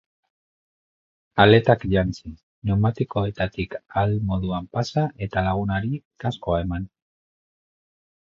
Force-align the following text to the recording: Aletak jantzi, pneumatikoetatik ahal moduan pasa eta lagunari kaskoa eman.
Aletak 1.43 1.83
jantzi, 1.91 2.31
pneumatikoetatik 2.63 3.77
ahal 3.79 4.15
moduan 4.31 4.65
pasa 4.77 5.03
eta 5.27 5.45
lagunari 5.49 6.01
kaskoa 6.25 6.63
eman. 6.65 6.89